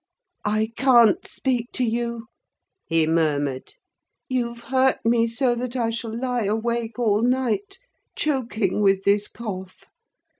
"I 0.47 0.71
can't 0.75 1.27
speak 1.27 1.67
to 1.73 1.83
you," 1.83 2.25
he 2.87 3.05
murmured; 3.05 3.75
"you've 4.27 4.61
hurt 4.61 5.05
me 5.05 5.27
so 5.27 5.53
that 5.53 5.75
I 5.75 5.91
shall 5.91 6.17
lie 6.17 6.45
awake 6.45 6.97
all 6.97 7.21
night 7.21 7.77
choking 8.15 8.81
with 8.81 9.03
this 9.03 9.27
cough. 9.27 9.85